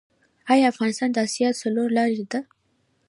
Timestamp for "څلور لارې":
1.61-2.23